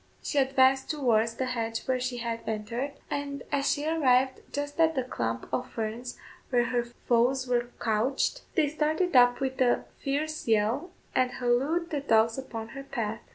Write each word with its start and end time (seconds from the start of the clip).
She 0.23 0.39
advanced 0.39 0.89
towards 0.89 1.35
the 1.35 1.45
hedge 1.45 1.83
where 1.85 1.99
she 1.99 2.17
had 2.17 2.39
entered, 2.47 2.93
and 3.11 3.43
as 3.51 3.71
she 3.71 3.85
arrived 3.85 4.39
just 4.51 4.79
at 4.79 4.95
the 4.95 5.03
clump 5.03 5.47
of 5.53 5.69
ferns 5.69 6.17
where 6.49 6.65
her 6.69 6.83
foes 6.85 7.47
were 7.47 7.69
couched, 7.79 8.41
they 8.55 8.67
started 8.69 9.15
up 9.15 9.39
with 9.39 9.61
a 9.61 9.85
fierce 9.99 10.47
yell, 10.47 10.89
and 11.13 11.29
hallooed 11.33 11.91
the 11.91 11.99
dogs 11.99 12.39
upon 12.39 12.69
her 12.69 12.81
path. 12.81 13.19